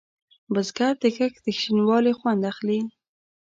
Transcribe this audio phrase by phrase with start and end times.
[0.53, 2.79] بزګر د کښت د شین والي خوند اخلي